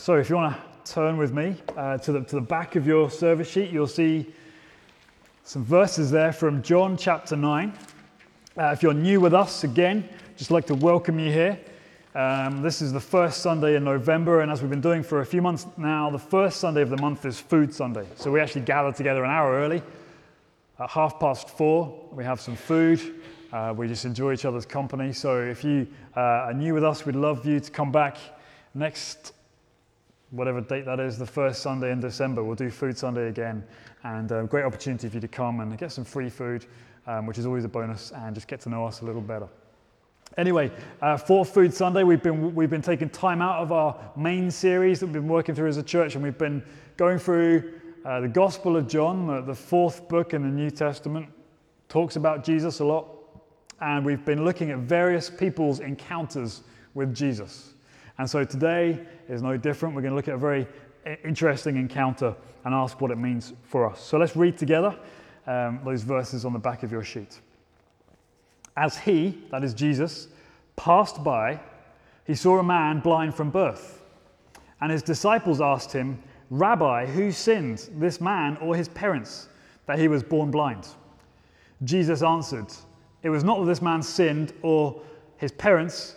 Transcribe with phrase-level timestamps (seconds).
[0.00, 2.86] So, if you want to turn with me uh, to, the, to the back of
[2.86, 4.32] your service sheet, you'll see
[5.44, 7.70] some verses there from John chapter 9.
[8.56, 10.08] Uh, if you're new with us, again,
[10.38, 11.60] just like to welcome you here.
[12.14, 15.26] Um, this is the first Sunday in November, and as we've been doing for a
[15.26, 18.06] few months now, the first Sunday of the month is Food Sunday.
[18.16, 19.82] So we actually gather together an hour early.
[20.78, 23.02] At half past four, we have some food.
[23.52, 25.12] Uh, we just enjoy each other's company.
[25.12, 25.86] So if you
[26.16, 28.16] uh, are new with us, we'd love you to come back
[28.72, 29.34] next,
[30.30, 32.44] whatever date that is, the first Sunday in December.
[32.44, 33.64] We'll do Food Sunday again,
[34.04, 36.66] and a uh, great opportunity for you to come and get some free food,
[37.06, 39.48] um, which is always a bonus, and just get to know us a little better.
[40.38, 40.70] Anyway,
[41.02, 45.00] uh, for Food Sunday, we've been, we've been taking time out of our main series
[45.00, 46.62] that we've been working through as a church, and we've been
[46.96, 51.26] going through uh, the Gospel of John, the, the fourth book in the New Testament.
[51.88, 53.08] Talks about Jesus a lot,
[53.80, 56.62] and we've been looking at various people's encounters
[56.94, 57.74] with Jesus.
[58.20, 59.94] And so today is no different.
[59.94, 60.66] We're going to look at a very
[61.24, 63.98] interesting encounter and ask what it means for us.
[63.98, 64.94] So let's read together
[65.46, 67.40] um, those verses on the back of your sheet.
[68.76, 70.28] As he, that is Jesus,
[70.76, 71.60] passed by,
[72.26, 74.02] he saw a man blind from birth.
[74.82, 79.48] And his disciples asked him, Rabbi, who sinned, this man or his parents,
[79.86, 80.88] that he was born blind?
[81.84, 82.70] Jesus answered,
[83.22, 85.00] It was not that this man sinned or
[85.38, 86.16] his parents,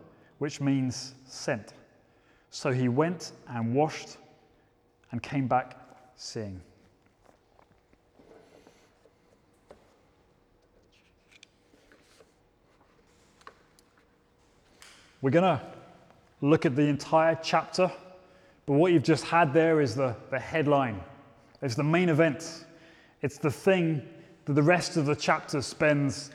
[0.41, 1.73] which means sent.
[2.49, 4.17] So he went and washed
[5.11, 5.77] and came back
[6.15, 6.59] seeing.
[15.21, 15.61] We're going to
[16.41, 17.91] look at the entire chapter,
[18.65, 21.01] but what you've just had there is the, the headline.
[21.61, 22.65] It's the main event.
[23.21, 24.01] It's the thing
[24.45, 26.31] that the rest of the chapter spends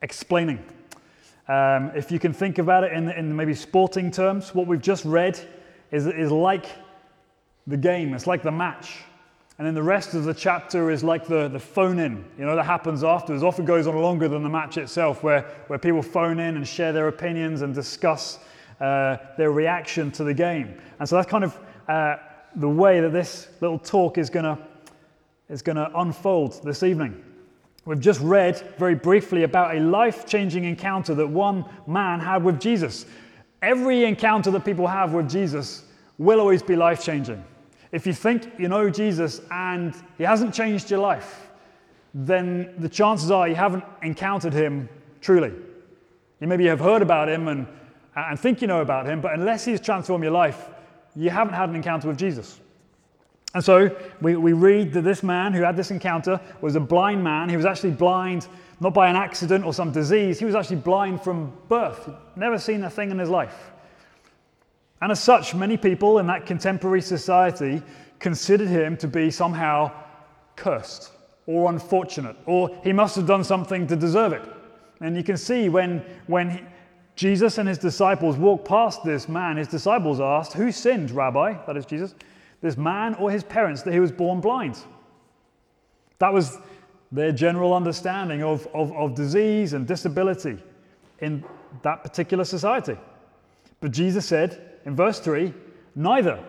[0.00, 0.64] explaining.
[1.48, 5.04] Um, if you can think about it in, in maybe sporting terms, what we've just
[5.04, 5.38] read
[5.90, 6.66] is, is like
[7.66, 8.98] the game, it's like the match.
[9.58, 12.56] And then the rest of the chapter is like the, the phone in, you know,
[12.56, 13.42] that happens afterwards.
[13.42, 16.92] Often goes on longer than the match itself, where, where people phone in and share
[16.92, 18.38] their opinions and discuss
[18.80, 20.78] uh, their reaction to the game.
[20.98, 21.58] And so that's kind of
[21.88, 22.16] uh,
[22.56, 24.58] the way that this little talk is going to
[25.48, 27.22] is going to unfold this evening.
[27.86, 32.60] We've just read very briefly about a life changing encounter that one man had with
[32.60, 33.06] Jesus.
[33.62, 35.84] Every encounter that people have with Jesus
[36.18, 37.42] will always be life changing.
[37.92, 41.48] If you think you know Jesus and he hasn't changed your life,
[42.12, 44.88] then the chances are you haven't encountered him
[45.20, 45.52] truly.
[46.40, 47.68] You maybe have heard about him and,
[48.16, 50.70] and think you know about him, but unless he's transformed your life,
[51.14, 52.60] you haven't had an encounter with Jesus.
[53.56, 53.90] And so
[54.20, 57.48] we, we read that this man who had this encounter was a blind man.
[57.48, 58.48] He was actually blind
[58.80, 62.10] not by an accident or some disease, he was actually blind from birth.
[62.36, 63.70] Never seen a thing in his life.
[65.00, 67.80] And as such, many people in that contemporary society
[68.18, 69.90] considered him to be somehow
[70.56, 71.12] cursed
[71.46, 74.42] or unfortunate, or he must have done something to deserve it.
[75.00, 76.60] And you can see when, when he,
[77.14, 81.54] Jesus and his disciples walked past this man, his disciples asked, Who sinned, Rabbi?
[81.66, 82.14] That is Jesus,
[82.60, 84.78] this man or his parents, that he was born blind?
[86.18, 86.58] That was
[87.12, 90.58] their general understanding of, of, of disease and disability
[91.20, 91.44] in
[91.82, 92.96] that particular society.
[93.80, 95.52] But Jesus said, in verse 3,
[95.94, 96.42] neither.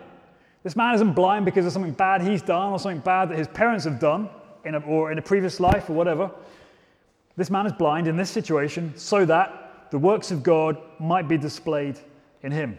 [0.62, 3.48] This man isn't blind because of something bad he's done or something bad that his
[3.48, 4.28] parents have done
[4.64, 6.30] in a, or in a previous life or whatever.
[7.36, 11.38] This man is blind in this situation so that the works of God might be
[11.38, 11.98] displayed
[12.42, 12.76] in him.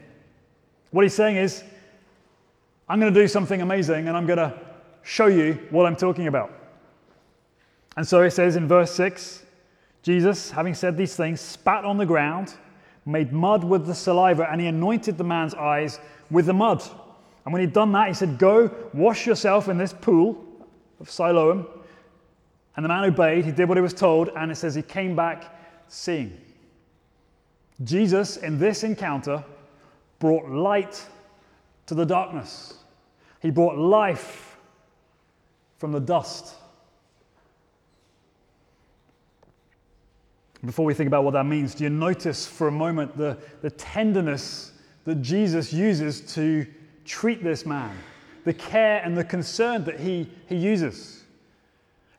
[0.92, 1.64] What he's saying is,
[2.90, 4.58] I'm going to do something amazing and I'm going to
[5.04, 6.52] show you what I'm talking about.
[7.96, 9.46] And so it says in verse 6
[10.02, 12.56] Jesus, having said these things, spat on the ground
[13.06, 16.00] made mud with the saliva, and he anointed the man's eyes
[16.30, 16.84] with the mud.
[17.44, 20.46] And when he'd done that, he said, Go, wash yourself in this pool
[21.00, 21.68] of Siloam.
[22.76, 25.16] And the man obeyed, he did what he was told, and it says he came
[25.16, 25.56] back
[25.88, 26.40] seeing.
[27.84, 29.44] Jesus, in this encounter,
[30.20, 31.04] brought light
[31.88, 32.76] to the darkness.
[33.42, 34.58] He brought life
[35.78, 36.56] from the dust.
[40.66, 43.70] Before we think about what that means, do you notice for a moment the, the
[43.72, 44.74] tenderness
[45.06, 46.68] that Jesus uses to
[47.06, 47.96] treat this man,
[48.44, 51.24] the care and the concern that he, he uses.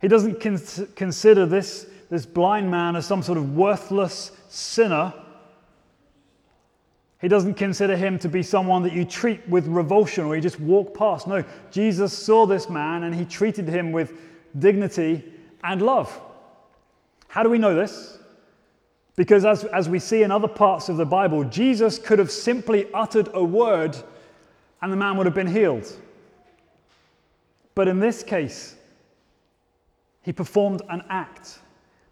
[0.00, 0.60] He doesn't con-
[0.96, 5.12] consider this, this blind man as some sort of worthless sinner.
[7.20, 10.58] He doesn't consider him to be someone that you treat with revulsion or you just
[10.58, 11.26] walk past.
[11.26, 14.14] No, Jesus saw this man and he treated him with
[14.58, 15.30] dignity
[15.62, 16.18] and love.
[17.28, 18.18] How do we know this?
[19.16, 22.86] Because as, as we see in other parts of the Bible, Jesus could have simply
[22.94, 23.96] uttered a word
[24.80, 25.92] and the man would have been healed.
[27.74, 28.76] But in this case,
[30.22, 31.58] he performed an act.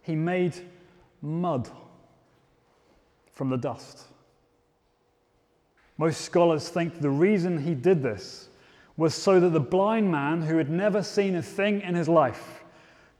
[0.03, 0.55] He made
[1.23, 1.71] mud
[3.33, 4.05] from the dust.
[5.99, 8.49] Most scholars think the reason he did this
[8.97, 12.63] was so that the blind man, who had never seen a thing in his life,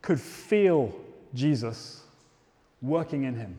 [0.01, 0.95] could feel
[1.35, 2.03] Jesus
[2.81, 3.57] working in him.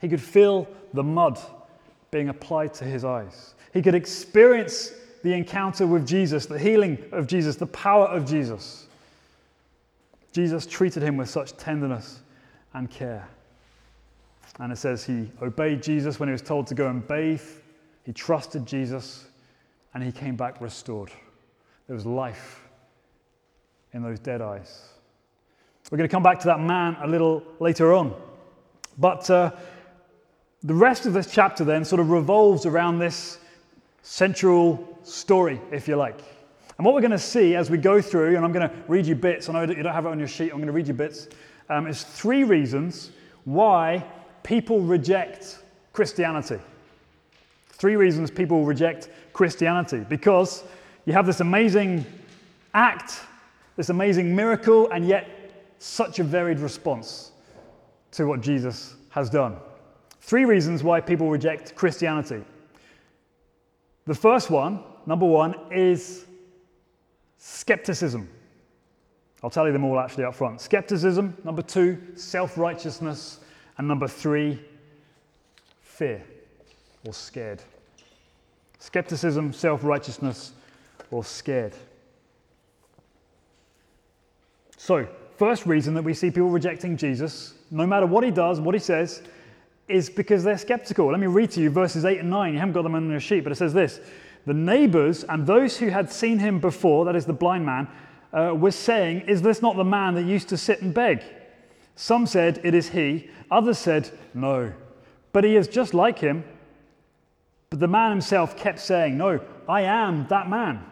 [0.00, 1.38] He could feel the mud
[2.10, 3.54] being applied to his eyes.
[3.72, 4.92] He could experience
[5.22, 8.86] the encounter with Jesus, the healing of Jesus, the power of Jesus.
[10.32, 12.20] Jesus treated him with such tenderness
[12.72, 13.28] and care.
[14.58, 17.42] And it says he obeyed Jesus when he was told to go and bathe.
[18.04, 19.26] He trusted Jesus
[19.94, 21.10] and he came back restored.
[21.86, 22.62] There was life
[23.92, 24.88] in those dead eyes.
[25.90, 28.14] We're going to come back to that man a little later on.
[28.96, 29.50] But uh,
[30.62, 33.38] the rest of this chapter then sort of revolves around this
[34.02, 36.20] central story, if you like.
[36.78, 39.04] And what we're going to see as we go through, and I'm going to read
[39.04, 40.86] you bits, I know you don't have it on your sheet, I'm going to read
[40.86, 41.28] you bits,
[41.68, 43.10] um, is three reasons
[43.44, 44.04] why
[44.44, 45.58] people reject
[45.92, 46.58] Christianity.
[47.80, 50.04] Three reasons people reject Christianity.
[50.06, 50.64] Because
[51.06, 52.04] you have this amazing
[52.74, 53.20] act,
[53.76, 55.26] this amazing miracle, and yet
[55.78, 57.32] such a varied response
[58.12, 59.56] to what Jesus has done.
[60.20, 62.44] Three reasons why people reject Christianity.
[64.04, 66.26] The first one, number one, is
[67.38, 68.28] skepticism.
[69.42, 70.60] I'll tell you them all actually up front.
[70.60, 73.40] Skepticism, number two, self righteousness,
[73.78, 74.60] and number three,
[75.80, 76.22] fear
[77.06, 77.62] or scared.
[78.80, 80.52] Skepticism, self righteousness,
[81.10, 81.74] or scared.
[84.76, 85.06] So,
[85.36, 88.80] first reason that we see people rejecting Jesus, no matter what he does, what he
[88.80, 89.22] says,
[89.86, 91.10] is because they're skeptical.
[91.10, 92.54] Let me read to you verses 8 and 9.
[92.54, 94.00] You haven't got them on your sheet, but it says this
[94.46, 97.86] The neighbors and those who had seen him before, that is the blind man,
[98.32, 101.22] uh, were saying, Is this not the man that used to sit and beg?
[101.96, 103.28] Some said, It is he.
[103.50, 104.72] Others said, No.
[105.32, 106.44] But he is just like him.
[107.70, 110.84] But the man himself kept saying, No, I am that man.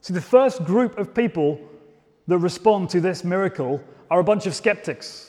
[0.00, 1.60] See, the first group of people
[2.26, 3.80] that respond to this miracle
[4.10, 5.28] are a bunch of skeptics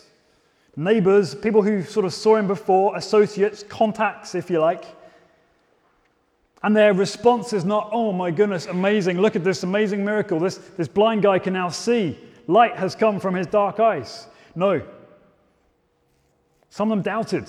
[0.75, 4.86] neighbors, people who sort of saw him before, associates, contacts, if you like.
[6.63, 10.39] And their response is not, oh my goodness, amazing, look at this amazing miracle.
[10.39, 12.18] This, this blind guy can now see.
[12.48, 14.27] Light has come from his dark eyes.
[14.56, 14.81] No.
[16.69, 17.48] Some of them doubted.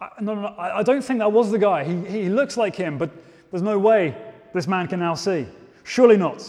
[0.00, 1.84] I, no, no, no, I don't think that was the guy.
[1.84, 3.10] He, he looks like him, but
[3.50, 4.16] there's no way
[4.54, 5.46] this man can now see.
[5.84, 6.48] Surely not.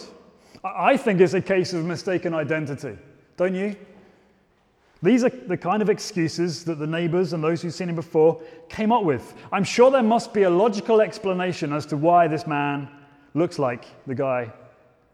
[0.64, 2.98] I, I think it's a case of mistaken identity.
[3.38, 3.76] Don't you?
[5.04, 8.40] These are the kind of excuses that the neighbors and those who've seen him before
[8.70, 9.34] came up with.
[9.52, 12.88] I'm sure there must be a logical explanation as to why this man
[13.34, 14.52] looks like the guy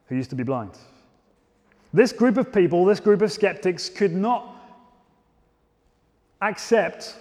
[0.07, 0.77] who used to be blind.
[1.93, 4.55] This group of people, this group of skeptics, could not
[6.41, 7.15] accept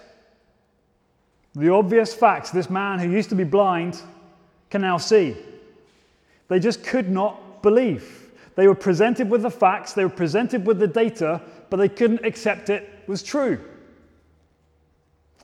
[1.56, 4.00] the obvious facts this man who used to be blind
[4.68, 5.34] can now see.
[6.48, 8.30] They just could not believe.
[8.56, 12.24] They were presented with the facts, they were presented with the data, but they couldn't
[12.24, 13.58] accept it was true.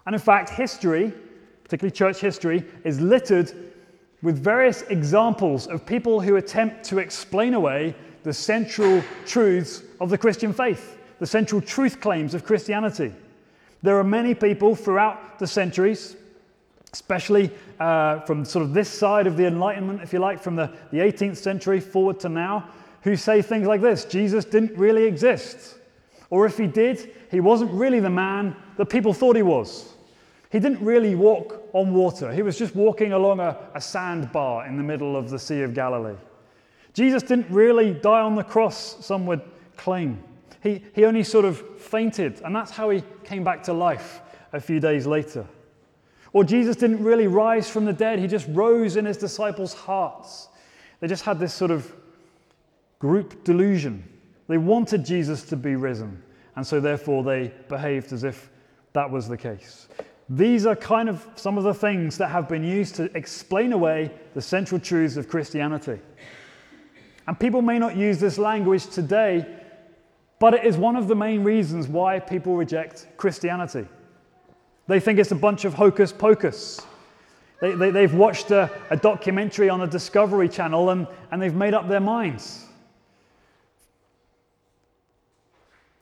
[0.05, 1.13] And in fact, history,
[1.65, 3.73] particularly church history, is littered
[4.23, 10.19] with various examples of people who attempt to explain away the central truths of the
[10.19, 13.13] Christian faith, the central truth claims of Christianity.
[13.83, 16.17] There are many people throughout the centuries,
[16.93, 20.73] especially uh, from sort of this side of the Enlightenment, if you like, from the,
[20.91, 22.69] the 18th century forward to now,
[23.03, 25.77] who say things like this Jesus didn't really exist.
[26.31, 29.93] Or if he did, he wasn't really the man that people thought he was.
[30.51, 34.77] He didn't really walk on water, he was just walking along a, a sandbar in
[34.77, 36.17] the middle of the Sea of Galilee.
[36.95, 39.41] Jesus didn't really die on the cross, some would
[39.77, 40.23] claim.
[40.63, 44.21] He, he only sort of fainted, and that's how he came back to life
[44.53, 45.47] a few days later.
[46.33, 50.49] Or Jesus didn't really rise from the dead, he just rose in his disciples' hearts.
[51.01, 51.93] They just had this sort of
[53.01, 54.09] group delusion
[54.49, 56.23] they wanted Jesus to be risen,
[56.57, 58.51] and so therefore they behaved as if
[58.93, 59.89] that was the case.
[60.29, 64.11] These are kind of some of the things that have been used to explain away
[64.35, 66.01] the central truths of Christianity.
[67.27, 69.47] And people may not use this language today,
[70.43, 73.87] but it is one of the main reasons why people reject Christianity.
[74.89, 76.81] They think it's a bunch of hocus pocus.
[77.61, 81.75] They, they, have watched a, a documentary on the Discovery Channel and, and they've made
[81.75, 82.67] up their minds.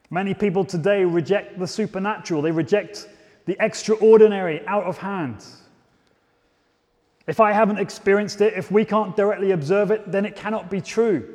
[0.08, 3.10] Many people today reject the supernatural, they reject
[3.44, 5.44] the extraordinary out of hand.
[7.26, 10.80] If I haven't experienced it, if we can't directly observe it, then it cannot be
[10.80, 11.28] true.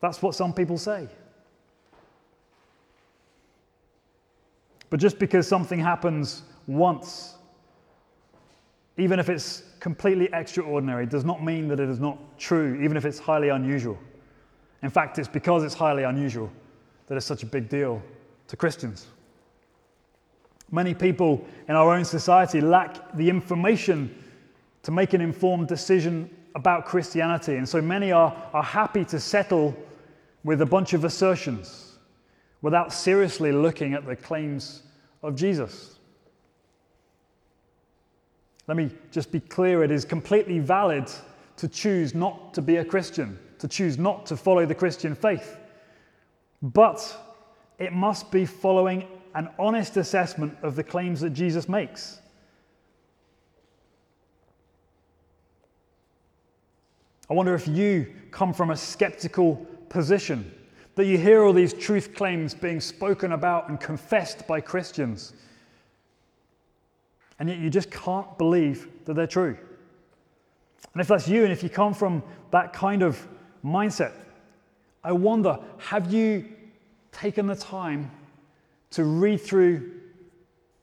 [0.00, 1.08] That's what some people say.
[4.92, 7.36] But just because something happens once,
[8.98, 13.06] even if it's completely extraordinary, does not mean that it is not true, even if
[13.06, 13.98] it's highly unusual.
[14.82, 16.52] In fact, it's because it's highly unusual
[17.06, 18.02] that it's such a big deal
[18.48, 19.06] to Christians.
[20.70, 24.14] Many people in our own society lack the information
[24.82, 29.74] to make an informed decision about Christianity, and so many are, are happy to settle
[30.44, 31.91] with a bunch of assertions
[32.62, 34.82] without seriously looking at the claims
[35.22, 35.98] of Jesus.
[38.68, 41.10] Let me just be clear it is completely valid
[41.56, 45.58] to choose not to be a Christian, to choose not to follow the Christian faith.
[46.62, 47.16] But
[47.78, 52.20] it must be following an honest assessment of the claims that Jesus makes.
[57.28, 60.52] I wonder if you come from a skeptical position,
[60.94, 65.32] that you hear all these truth claims being spoken about and confessed by Christians,
[67.38, 69.56] and yet you just can't believe that they're true.
[70.92, 73.26] And if that's you, and if you come from that kind of
[73.64, 74.12] mindset,
[75.02, 76.44] I wonder have you
[77.10, 78.10] taken the time
[78.90, 79.90] to read through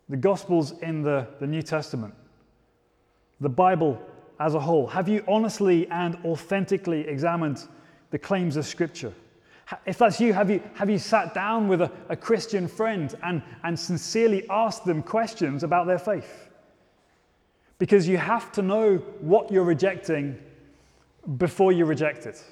[0.09, 2.13] the Gospels in the, the New Testament,
[3.39, 4.01] the Bible
[4.39, 4.87] as a whole?
[4.87, 7.67] Have you honestly and authentically examined
[8.09, 9.13] the claims of Scripture?
[9.85, 13.41] If that's you, have you, have you sat down with a, a Christian friend and,
[13.63, 16.49] and sincerely asked them questions about their faith?
[17.77, 20.37] Because you have to know what you're rejecting
[21.37, 22.43] before you reject it.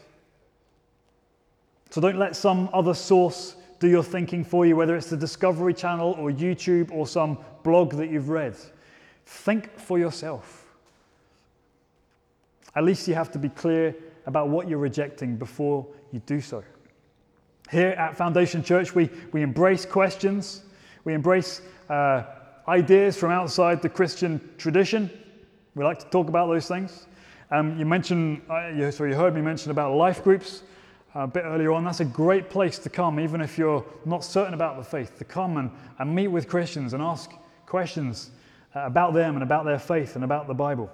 [1.89, 5.73] So don't let some other source do your thinking for you, whether it's the Discovery
[5.73, 8.55] Channel or YouTube or some blog that you've read.
[9.25, 10.65] Think for yourself.
[12.75, 13.95] At least you have to be clear
[14.25, 16.63] about what you're rejecting before you do so.
[17.69, 20.63] Here at Foundation Church, we, we embrace questions,
[21.03, 22.23] we embrace uh,
[22.67, 25.09] ideas from outside the Christian tradition.
[25.75, 27.07] We like to talk about those things.
[27.51, 30.63] Um, you mentioned, uh, you, so you heard me mention about life groups
[31.13, 34.53] a bit earlier on, that's a great place to come, even if you're not certain
[34.53, 37.31] about the faith, to come and, and meet with Christians and ask
[37.65, 38.29] questions
[38.75, 40.91] uh, about them and about their faith and about the Bible.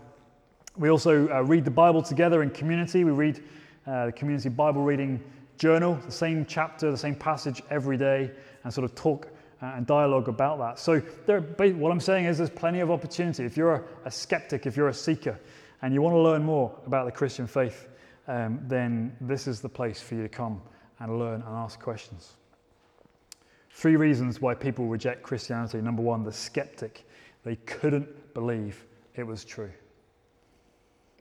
[0.77, 3.03] We also uh, read the Bible together in community.
[3.03, 3.43] We read
[3.85, 5.21] uh, the community Bible reading
[5.57, 8.31] journal, the same chapter, the same passage every day,
[8.63, 9.27] and sort of talk
[9.61, 10.79] uh, and dialogue about that.
[10.79, 13.45] So, there, what I'm saying is there's plenty of opportunity.
[13.45, 15.39] If you're a, skeptic, if you're a seeker,
[15.81, 17.87] and you want to learn more about the Christian faith,
[18.27, 20.61] um, then this is the place for you to come
[20.99, 22.33] and learn and ask questions.
[23.71, 25.81] Three reasons why people reject Christianity.
[25.81, 27.05] Number one, the skeptic.
[27.43, 29.71] They couldn't believe it was true.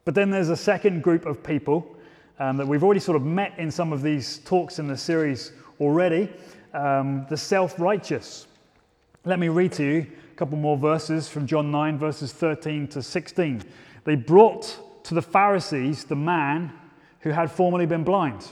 [0.05, 1.97] But then there's a second group of people
[2.43, 5.53] um, that we've already sort of met in some of these talks in the series
[5.79, 6.29] already
[6.75, 8.49] um, the self righteous.
[9.25, 13.03] Let me read to you a couple more verses from John 9, verses 13 to
[13.03, 13.63] 16.
[14.03, 16.73] They brought to the Pharisees the man
[17.21, 18.49] who had formerly been blind.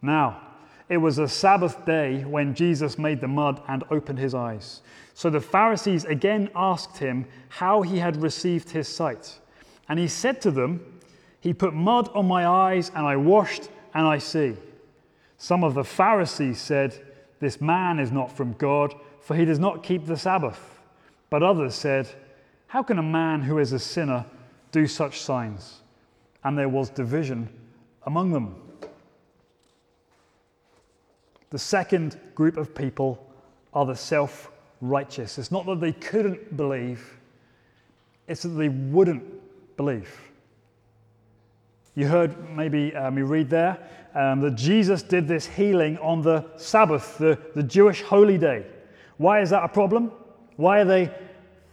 [0.00, 0.40] Now,
[0.88, 4.80] it was a Sabbath day when Jesus made the mud and opened his eyes.
[5.14, 9.40] So the Pharisees again asked him how he had received his sight.
[9.88, 10.93] And he said to them,
[11.44, 14.56] He put mud on my eyes, and I washed, and I see.
[15.36, 16.98] Some of the Pharisees said,
[17.38, 20.80] This man is not from God, for he does not keep the Sabbath.
[21.28, 22.08] But others said,
[22.68, 24.24] How can a man who is a sinner
[24.72, 25.82] do such signs?
[26.44, 27.50] And there was division
[28.06, 28.54] among them.
[31.50, 33.22] The second group of people
[33.74, 35.36] are the self righteous.
[35.36, 37.18] It's not that they couldn't believe,
[38.28, 40.08] it's that they wouldn't believe.
[41.94, 43.78] You heard maybe um, you read there
[44.14, 48.66] um, that Jesus did this healing on the Sabbath, the, the Jewish holy day.
[49.16, 50.10] Why is that a problem?
[50.56, 51.14] Why are they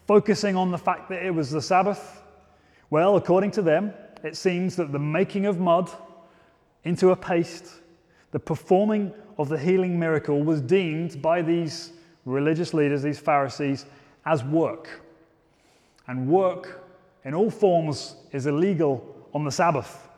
[0.08, 2.22] focusing on the fact that it was the Sabbath?
[2.90, 5.90] Well, according to them, it seems that the making of mud
[6.84, 7.66] into a paste,
[8.32, 11.94] the performing of the healing miracle was deemed by these
[12.26, 13.86] religious leaders, these Pharisees,
[14.26, 15.02] as work.
[16.08, 16.84] and work
[17.24, 20.10] in all forms is illegal on the Sabbath.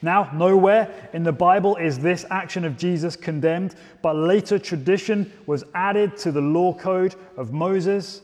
[0.00, 5.64] Now, nowhere in the Bible is this action of Jesus condemned, but later tradition was
[5.74, 8.22] added to the law code of Moses.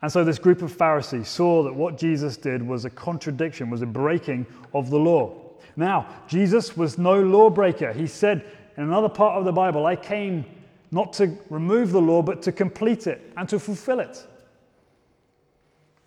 [0.00, 3.82] And so, this group of Pharisees saw that what Jesus did was a contradiction, was
[3.82, 5.38] a breaking of the law.
[5.76, 7.92] Now, Jesus was no lawbreaker.
[7.92, 8.44] He said
[8.76, 10.44] in another part of the Bible, I came
[10.90, 14.26] not to remove the law, but to complete it and to fulfill it.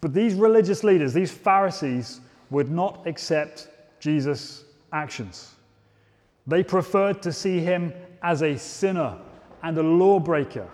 [0.02, 3.68] But these religious leaders, these Pharisees, would not accept
[4.06, 5.56] Jesus' actions.
[6.46, 9.18] They preferred to see him as a sinner
[9.64, 10.70] and a lawbreaker.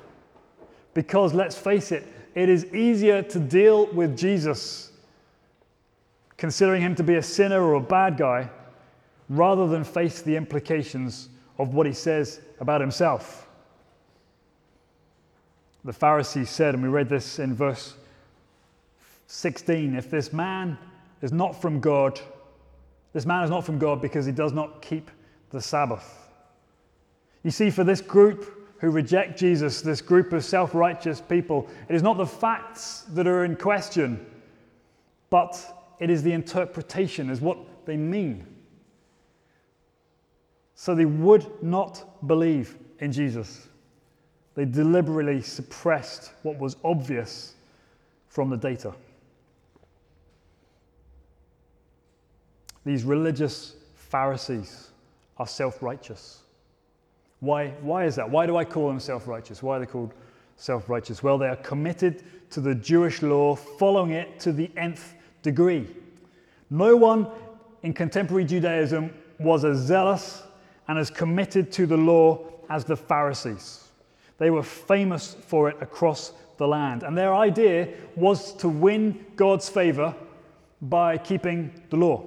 [0.93, 4.91] Because let's face it, it is easier to deal with Jesus,
[6.35, 8.49] considering him to be a sinner or a bad guy,
[9.29, 13.47] rather than face the implications of what he says about himself.
[15.85, 17.95] The Pharisees said, and we read this in verse
[19.27, 20.77] 16 if this man
[21.21, 22.19] is not from God,
[23.13, 25.11] this man is not from God because he does not keep
[25.49, 26.29] the Sabbath.
[27.43, 31.95] You see, for this group who reject Jesus, this group of self righteous people, it
[31.95, 34.25] is not the facts that are in question,
[35.29, 35.59] but
[35.99, 38.45] it is the interpretation, is what they mean.
[40.75, 43.67] So they would not believe in Jesus.
[44.55, 47.55] They deliberately suppressed what was obvious
[48.27, 48.93] from the data.
[52.85, 54.89] These religious Pharisees
[55.37, 56.41] are self righteous.
[57.39, 58.29] Why, why is that?
[58.29, 59.63] Why do I call them self righteous?
[59.63, 60.13] Why are they called
[60.55, 61.23] self righteous?
[61.23, 65.87] Well, they are committed to the Jewish law, following it to the nth degree.
[66.69, 67.27] No one
[67.83, 70.43] in contemporary Judaism was as zealous
[70.87, 73.89] and as committed to the law as the Pharisees.
[74.37, 77.03] They were famous for it across the land.
[77.03, 80.15] And their idea was to win God's favor
[80.81, 82.23] by keeping the law.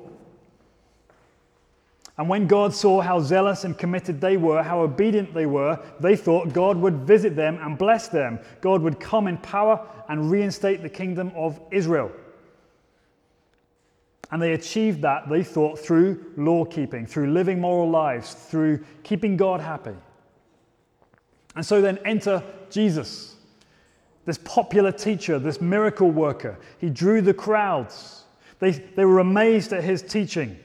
[2.17, 6.15] And when God saw how zealous and committed they were, how obedient they were, they
[6.15, 8.39] thought God would visit them and bless them.
[8.61, 12.13] God would come in power and reinstate the kingdom of Israel.
[14.31, 19.37] And they achieved that, they thought, through law keeping, through living moral lives, through keeping
[19.37, 19.95] God happy.
[21.57, 23.35] And so then enter Jesus,
[24.25, 26.59] this popular teacher, this miracle worker.
[26.79, 28.25] He drew the crowds,
[28.61, 30.59] they, they were amazed at his teaching.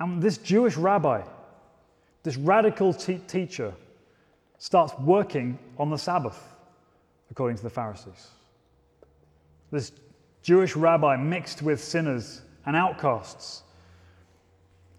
[0.00, 1.22] And this Jewish rabbi,
[2.22, 3.72] this radical te- teacher,
[4.58, 6.40] starts working on the Sabbath,
[7.30, 8.28] according to the Pharisees.
[9.70, 9.92] This
[10.42, 13.62] Jewish rabbi mixed with sinners and outcasts.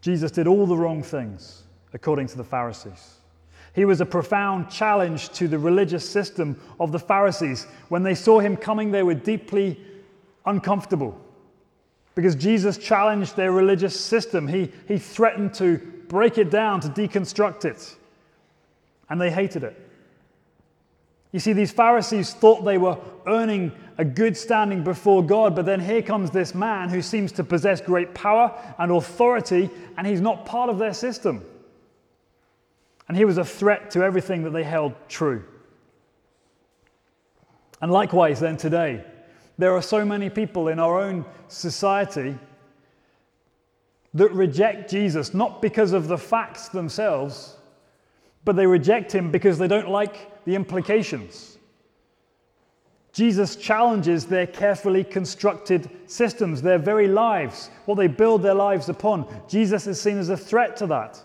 [0.01, 3.15] Jesus did all the wrong things, according to the Pharisees.
[3.73, 7.65] He was a profound challenge to the religious system of the Pharisees.
[7.89, 9.79] When they saw him coming, they were deeply
[10.45, 11.19] uncomfortable
[12.19, 14.45] because Jesus challenged their religious system.
[14.45, 15.77] He, he threatened to
[16.09, 17.95] break it down, to deconstruct it,
[19.09, 19.89] and they hated it.
[21.31, 25.79] You see, these Pharisees thought they were earning a good standing before God, but then
[25.79, 30.45] here comes this man who seems to possess great power and authority, and he's not
[30.45, 31.45] part of their system.
[33.07, 35.45] And he was a threat to everything that they held true.
[37.81, 39.05] And likewise, then today,
[39.59, 42.33] there are so many people in our own society
[44.13, 47.57] that reject Jesus, not because of the facts themselves,
[48.45, 51.57] but they reject him because they don't like the implications.
[53.11, 59.27] Jesus challenges their carefully constructed systems, their very lives, what they build their lives upon.
[59.49, 61.21] Jesus is seen as a threat to that.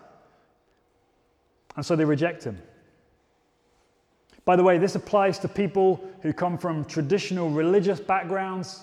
[1.77, 2.61] And so they reject him.
[4.45, 8.83] By the way, this applies to people who come from traditional religious backgrounds,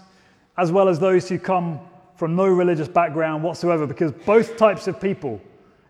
[0.58, 1.80] as well as those who come
[2.16, 5.40] from no religious background whatsoever, because both types of people,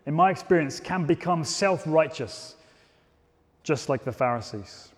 [0.06, 2.56] in my experience, can become self righteous,
[3.62, 4.90] just like the Pharisees.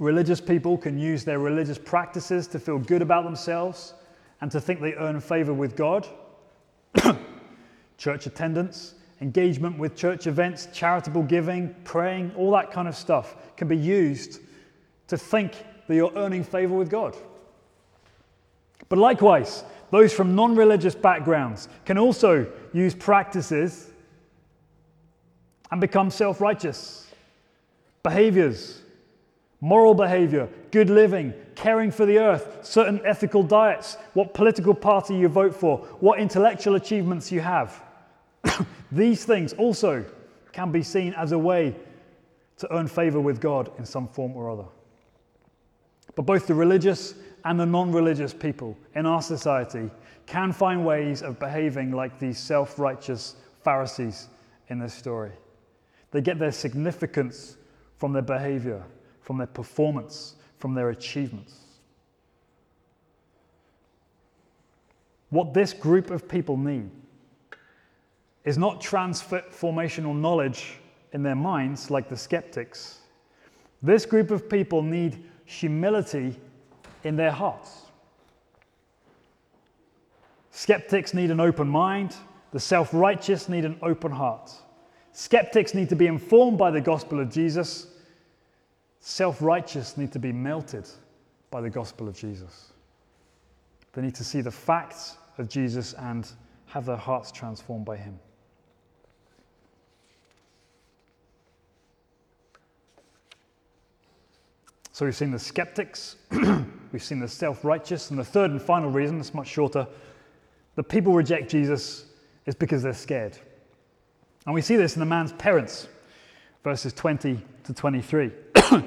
[0.00, 3.94] Religious people can use their religious practices to feel good about themselves
[4.40, 6.08] and to think they earn favor with God.
[7.96, 13.66] Church attendance engagement with church events, charitable giving, praying, all that kind of stuff can
[13.66, 14.38] be used
[15.08, 17.16] to think that you're earning favor with God.
[18.90, 23.88] But likewise, those from non religious backgrounds can also use practices
[25.70, 27.06] and become self righteous.
[28.02, 28.82] Behaviors,
[29.62, 35.28] moral behavior, good living, caring for the earth, certain ethical diets, what political party you
[35.28, 37.82] vote for, what intellectual achievements you have.
[38.94, 40.04] These things also
[40.52, 41.74] can be seen as a way
[42.58, 44.66] to earn favor with God in some form or other.
[46.14, 49.90] But both the religious and the non religious people in our society
[50.26, 54.28] can find ways of behaving like these self righteous Pharisees
[54.68, 55.32] in this story.
[56.12, 57.56] They get their significance
[57.96, 58.84] from their behavior,
[59.22, 61.58] from their performance, from their achievements.
[65.30, 66.90] What this group of people need
[68.44, 70.78] is not transformational knowledge
[71.12, 73.00] in their minds like the skeptics.
[73.82, 76.36] This group of people need humility
[77.04, 77.82] in their hearts.
[80.50, 82.14] Skeptics need an open mind,
[82.52, 84.52] the self righteous need an open heart.
[85.12, 87.88] Skeptics need to be informed by the gospel of Jesus,
[89.00, 90.88] self righteous need to be melted
[91.50, 92.72] by the gospel of Jesus.
[93.92, 96.28] They need to see the facts of Jesus and
[96.66, 98.18] have their hearts transformed by him.
[104.94, 106.14] So we've seen the skeptics,
[106.92, 109.88] we've seen the self righteous, and the third and final reason, it's much shorter,
[110.76, 112.04] the people reject Jesus
[112.46, 113.36] is because they're scared.
[114.46, 115.88] And we see this in the man's parents,
[116.62, 118.30] verses 20 to 23.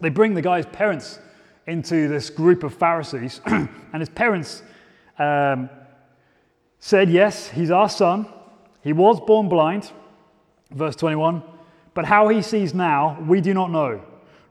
[0.00, 1.18] they bring the guy's parents
[1.66, 4.62] into this group of Pharisees, and his parents
[5.18, 5.68] um,
[6.78, 8.28] said, Yes, he's our son.
[8.84, 9.90] He was born blind,
[10.70, 11.42] verse 21,
[11.92, 14.00] but how he sees now, we do not know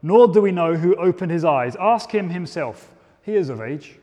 [0.08, 1.76] nor do we know who opened his eyes.
[1.76, 2.94] Ask him himself.
[3.24, 4.00] He is of age.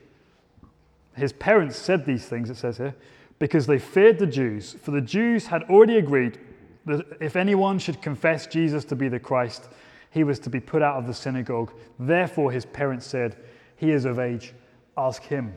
[1.15, 2.93] His parents said these things, it says here,
[3.39, 6.37] because they feared the Jews, for the Jews had already agreed
[6.85, 9.67] that if anyone should confess Jesus to be the Christ,
[10.11, 11.71] he was to be put out of the synagogue.
[11.97, 13.35] Therefore, his parents said,
[13.75, 14.53] He is of age,
[14.95, 15.55] ask him.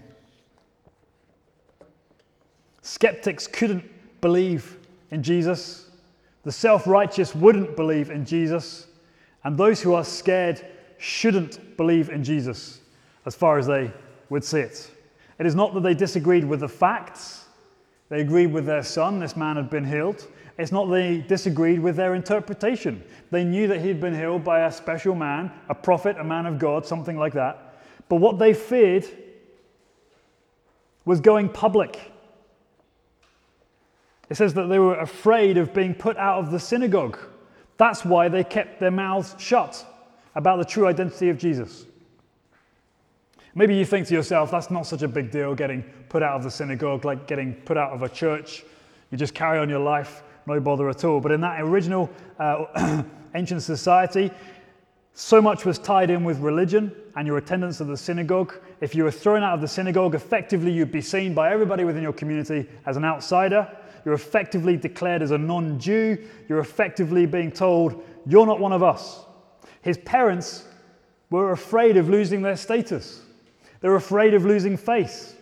[2.81, 3.85] Skeptics couldn't
[4.23, 4.79] believe
[5.11, 5.91] in Jesus.
[6.45, 8.88] The self righteous wouldn't believe in Jesus.
[9.45, 10.65] And those who are scared
[10.99, 12.81] shouldn't believe in Jesus
[13.25, 13.93] as far as they
[14.31, 14.91] would see it.
[15.39, 17.45] It is not that they disagreed with the facts,
[18.09, 20.27] they agreed with their son, this man had been healed.
[20.57, 23.05] It's not that they disagreed with their interpretation.
[23.31, 26.59] They knew that he'd been healed by a special man, a prophet, a man of
[26.59, 27.81] God, something like that.
[28.09, 29.07] But what they feared
[31.05, 32.13] was going public.
[34.29, 37.19] It says that they were afraid of being put out of the synagogue.
[37.79, 39.87] That's why they kept their mouths shut
[40.35, 41.87] about the true identity of Jesus.
[43.55, 46.43] Maybe you think to yourself, that's not such a big deal getting put out of
[46.43, 48.65] the synagogue, like getting put out of a church.
[49.11, 51.21] You just carry on your life, no bother at all.
[51.21, 53.03] But in that original uh,
[53.35, 54.31] ancient society,
[55.15, 58.55] so much was tied in with religion and your attendance at the synagogue.
[58.81, 62.03] If you were thrown out of the synagogue, effectively you'd be seen by everybody within
[62.03, 63.69] your community as an outsider.
[64.05, 66.19] You're effectively declared as a non Jew.
[66.49, 69.25] You're effectively being told, You're not one of us.
[69.83, 70.65] His parents
[71.31, 73.23] were afraid of losing their status,
[73.81, 75.35] they were afraid of losing face.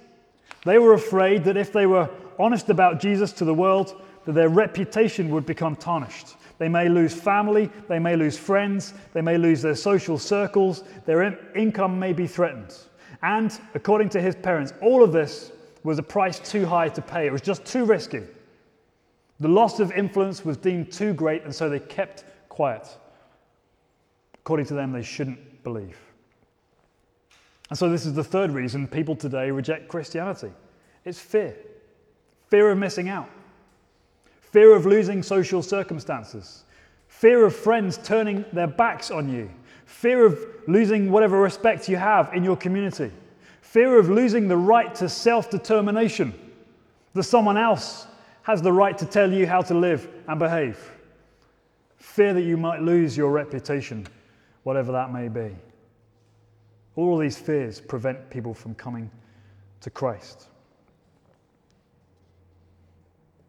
[0.65, 4.49] They were afraid that if they were honest about Jesus to the world, that their
[4.49, 6.35] reputation would become tarnished.
[6.59, 11.23] They may lose family, they may lose friends, they may lose their social circles, their
[11.23, 12.75] in- income may be threatened.
[13.23, 15.53] And according to his parents, all of this
[15.85, 17.27] was a price too high to pay.
[17.27, 18.23] It was just too risky.
[19.41, 22.89] The loss of influence was deemed too great, and so they kept quiet.
[24.35, 25.99] According to them, they shouldn't believe.
[27.69, 30.53] And so, this is the third reason people today reject Christianity.
[31.05, 31.55] It's fear.
[32.49, 33.29] Fear of missing out,
[34.41, 36.63] fear of losing social circumstances,
[37.09, 39.51] fear of friends turning their backs on you,
[39.85, 43.11] fear of losing whatever respect you have in your community,
[43.63, 46.33] fear of losing the right to self determination,
[47.15, 48.07] that someone else
[48.47, 50.79] has the right to tell you how to live and behave.
[51.97, 54.07] Fear that you might lose your reputation,
[54.63, 55.53] whatever that may be.
[56.95, 59.11] All these fears prevent people from coming
[59.81, 60.47] to Christ.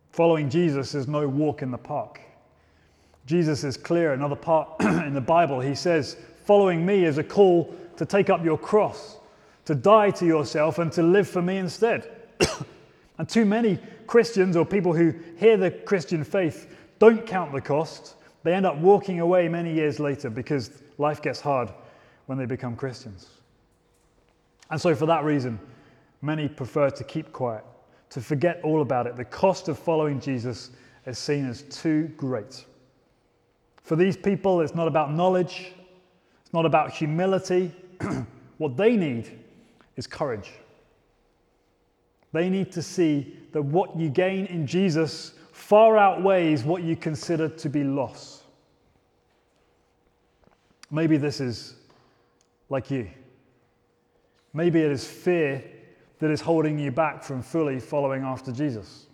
[0.10, 2.20] Following Jesus is no walk in the park.
[3.28, 4.14] Jesus is clear.
[4.14, 8.44] Another part in the Bible, he says, Following me is a call to take up
[8.44, 9.18] your cross,
[9.66, 12.10] to die to yourself, and to live for me instead.
[13.20, 18.16] and too many Christians or people who hear the Christian faith don't count the cost.
[18.44, 21.72] They end up walking away many years later because life gets hard
[22.26, 23.28] when they become Christians.
[24.70, 25.60] And so, for that reason,
[26.22, 27.64] many prefer to keep quiet,
[28.10, 29.16] to forget all about it.
[29.16, 30.72] The cost of following Jesus
[31.06, 32.66] is seen as too great.
[33.84, 35.74] For these people, it's not about knowledge,
[36.42, 37.72] it's not about humility.
[38.58, 39.40] what they need
[39.96, 40.52] is courage.
[42.38, 47.50] They need to see that what you gain in Jesus far outweighs what you consider
[47.50, 48.44] to be loss.
[50.92, 51.74] Maybe this is
[52.70, 53.10] like you.
[54.54, 55.64] Maybe it is fear
[56.20, 59.08] that is holding you back from fully following after Jesus.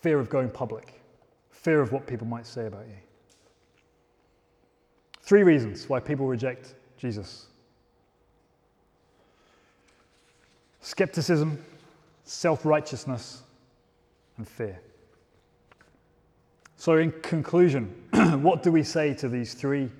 [0.00, 1.02] Fear of going public,
[1.50, 2.96] fear of what people might say about you.
[5.20, 7.48] Three reasons why people reject Jesus
[10.84, 11.58] skepticism,
[12.24, 13.42] self righteousness,
[14.36, 14.78] and fear.
[16.76, 17.94] So, in conclusion,
[18.42, 19.90] what do we say to these three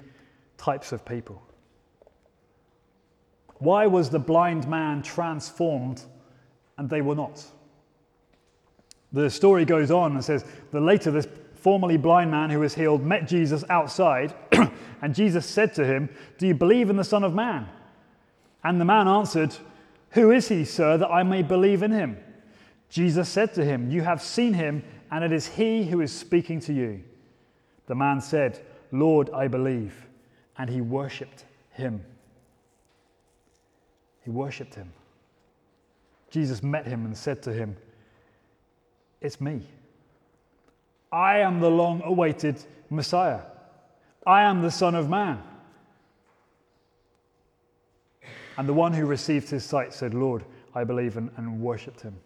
[0.58, 1.42] types of people?
[3.58, 6.02] Why was the blind man transformed
[6.76, 7.42] and they were not?
[9.12, 13.02] The story goes on and says that later this formerly blind man who was healed
[13.02, 14.34] met Jesus outside,
[15.00, 17.68] and Jesus said to him, Do you believe in the Son of Man?
[18.62, 19.56] And the man answered,
[20.14, 22.16] Who is he, sir, that I may believe in him?
[22.88, 26.60] Jesus said to him, You have seen him, and it is he who is speaking
[26.60, 27.02] to you.
[27.86, 30.06] The man said, Lord, I believe.
[30.56, 32.04] And he worshipped him.
[34.22, 34.92] He worshipped him.
[36.30, 37.76] Jesus met him and said to him,
[39.20, 39.62] It's me.
[41.10, 43.40] I am the long awaited Messiah.
[44.24, 45.42] I am the Son of Man.
[48.56, 52.16] And the one who received his sight said, Lord, I believe, and, and worshipped him.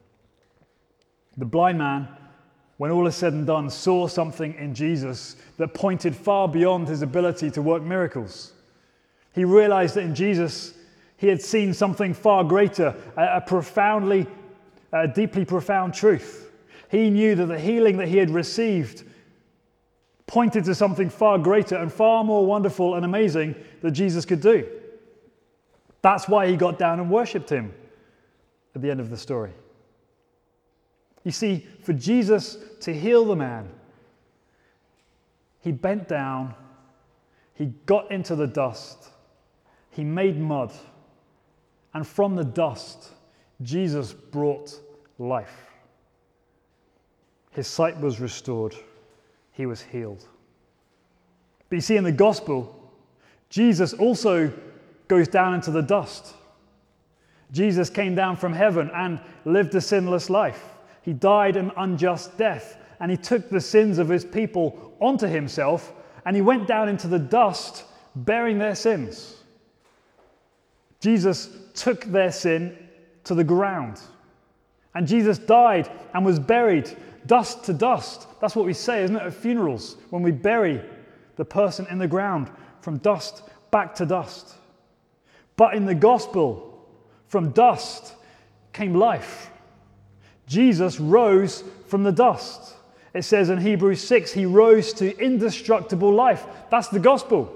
[1.36, 2.08] The blind man,
[2.78, 7.02] when all is said and done, saw something in Jesus that pointed far beyond his
[7.02, 8.52] ability to work miracles.
[9.34, 10.74] He realized that in Jesus,
[11.16, 14.26] he had seen something far greater, a, a profoundly,
[14.92, 16.50] a deeply profound truth.
[16.90, 19.04] He knew that the healing that he had received
[20.26, 24.66] pointed to something far greater and far more wonderful and amazing that Jesus could do.
[26.02, 27.74] That's why he got down and worshipped him
[28.74, 29.52] at the end of the story.
[31.24, 33.68] You see, for Jesus to heal the man,
[35.60, 36.54] he bent down,
[37.54, 39.10] he got into the dust,
[39.90, 40.72] he made mud
[41.94, 43.10] and from the dust,
[43.62, 44.78] Jesus brought
[45.18, 45.66] life.
[47.50, 48.76] His sight was restored,
[49.52, 50.24] he was healed.
[51.68, 52.92] But you see, in the gospel,
[53.50, 54.52] Jesus also
[55.08, 56.34] goes down into the dust.
[57.50, 60.74] Jesus came down from heaven and lived a sinless life.
[61.02, 65.92] He died an unjust death, and he took the sins of his people onto himself,
[66.26, 69.36] and he went down into the dust bearing their sins.
[71.00, 72.76] Jesus took their sin
[73.24, 74.00] to the ground.
[74.94, 76.94] And Jesus died and was buried,
[77.26, 78.26] dust to dust.
[78.40, 80.82] That's what we say, isn't it, at funerals, when we bury
[81.36, 84.54] the person in the ground from dust back to dust.
[85.58, 86.88] But in the gospel,
[87.26, 88.14] from dust
[88.72, 89.50] came life.
[90.46, 92.76] Jesus rose from the dust.
[93.12, 96.46] It says in Hebrews 6, he rose to indestructible life.
[96.70, 97.54] That's the gospel.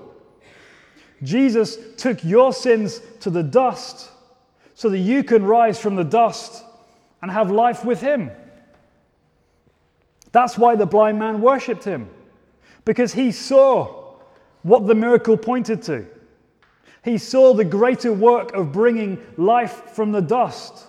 [1.23, 4.11] Jesus took your sins to the dust
[4.75, 6.65] so that you can rise from the dust
[7.23, 8.33] and have life with him.
[10.33, 12.11] That's why the blind man worshipped him,
[12.85, 14.17] because he saw
[14.63, 16.05] what the miracle pointed to.
[17.03, 20.87] He saw the greater work of bringing life from the dust.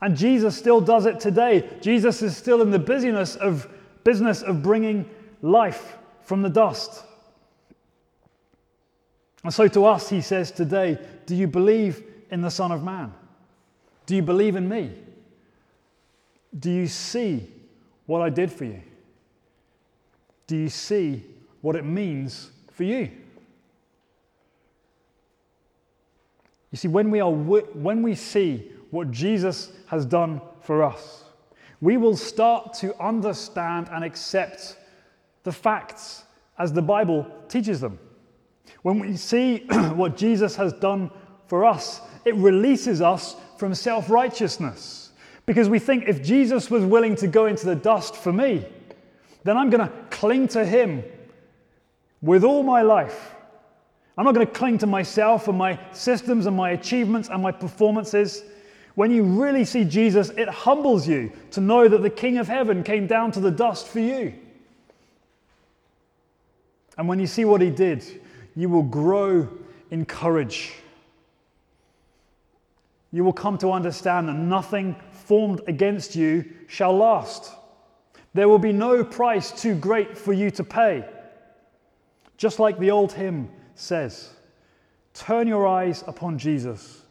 [0.00, 1.68] And Jesus still does it today.
[1.80, 3.68] Jesus is still in the busyness of
[4.04, 5.08] business of bringing
[5.42, 7.04] life from the dust.
[9.42, 13.12] And so to us, he says today, Do you believe in the Son of Man?
[14.06, 14.92] Do you believe in me?
[16.58, 17.50] Do you see
[18.06, 18.82] what I did for you?
[20.46, 21.24] Do you see
[21.60, 23.10] what it means for you?
[26.70, 31.24] You see, when we, are, when we see what Jesus has done for us,
[31.80, 34.76] we will start to understand and accept
[35.44, 36.24] the facts
[36.58, 37.98] as the Bible teaches them.
[38.82, 39.58] When we see
[39.94, 41.10] what Jesus has done
[41.46, 45.12] for us, it releases us from self righteousness.
[45.46, 48.66] Because we think if Jesus was willing to go into the dust for me,
[49.44, 51.02] then I'm going to cling to him
[52.20, 53.34] with all my life.
[54.18, 57.52] I'm not going to cling to myself and my systems and my achievements and my
[57.52, 58.42] performances.
[58.96, 62.82] When you really see Jesus, it humbles you to know that the King of heaven
[62.82, 64.34] came down to the dust for you.
[66.98, 68.04] And when you see what he did,
[68.56, 69.48] you will grow
[69.92, 70.72] in courage.
[73.12, 77.52] You will come to understand that nothing formed against you shall last.
[78.34, 81.08] There will be no price too great for you to pay.
[82.36, 84.30] Just like the old hymn says
[85.14, 87.02] Turn your eyes upon Jesus,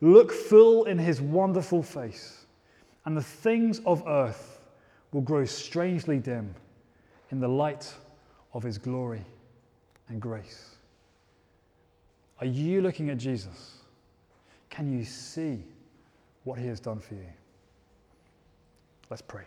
[0.00, 2.44] look full in his wonderful face,
[3.04, 4.60] and the things of earth
[5.12, 6.54] will grow strangely dim
[7.30, 7.92] in the light
[8.52, 9.24] of his glory
[10.08, 10.76] and grace.
[12.40, 13.78] Are you looking at Jesus?
[14.68, 15.64] Can you see
[16.44, 17.26] what he has done for you?
[19.08, 19.44] Let's pray.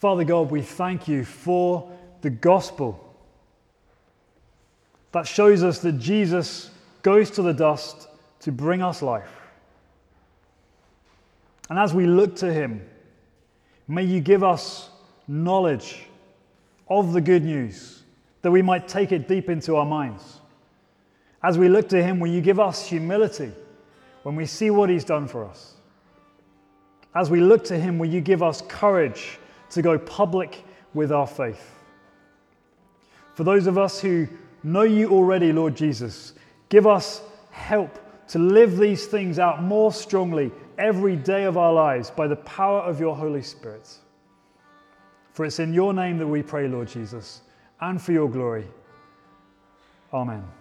[0.00, 3.14] Father God, we thank you for the gospel
[5.12, 6.70] that shows us that Jesus
[7.02, 8.08] goes to the dust
[8.40, 9.28] to bring us life.
[11.68, 12.80] And as we look to him,
[13.86, 14.88] may you give us
[15.28, 16.06] knowledge
[16.88, 18.02] of the good news
[18.40, 20.40] that we might take it deep into our minds.
[21.42, 23.52] As we look to him, will you give us humility
[24.22, 25.74] when we see what he's done for us?
[27.14, 29.38] As we look to him, will you give us courage
[29.70, 31.74] to go public with our faith.
[33.34, 34.28] For those of us who
[34.62, 36.34] know you already, Lord Jesus,
[36.68, 42.10] give us help to live these things out more strongly every day of our lives
[42.10, 43.88] by the power of your Holy Spirit.
[45.32, 47.42] For it's in your name that we pray, Lord Jesus,
[47.80, 48.66] and for your glory.
[50.12, 50.59] Amen.